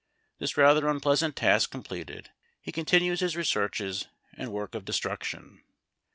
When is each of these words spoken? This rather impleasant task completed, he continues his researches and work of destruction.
This 0.39 0.57
rather 0.57 0.89
impleasant 0.89 1.35
task 1.35 1.69
completed, 1.69 2.31
he 2.59 2.71
continues 2.71 3.19
his 3.19 3.37
researches 3.37 4.07
and 4.35 4.51
work 4.51 4.73
of 4.73 4.83
destruction. 4.83 5.61